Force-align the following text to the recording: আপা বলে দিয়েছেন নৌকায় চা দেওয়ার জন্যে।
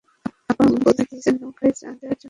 আপা 0.49 0.63
বলে 0.85 1.03
দিয়েছেন 1.09 1.35
নৌকায় 1.41 1.73
চা 1.73 1.87
দেওয়ার 1.91 1.99
জন্যে। 2.01 2.19